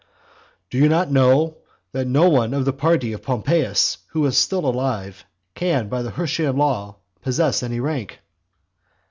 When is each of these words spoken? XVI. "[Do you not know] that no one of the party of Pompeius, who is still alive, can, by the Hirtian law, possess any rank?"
XVI. 0.01 0.07
"[Do 0.71 0.77
you 0.79 0.89
not 0.89 1.11
know] 1.11 1.57
that 1.91 2.07
no 2.07 2.27
one 2.27 2.55
of 2.55 2.65
the 2.65 2.73
party 2.73 3.13
of 3.13 3.21
Pompeius, 3.21 3.99
who 4.13 4.25
is 4.25 4.35
still 4.35 4.65
alive, 4.65 5.25
can, 5.53 5.89
by 5.89 6.01
the 6.01 6.09
Hirtian 6.09 6.57
law, 6.57 6.95
possess 7.21 7.61
any 7.61 7.79
rank?" 7.79 8.17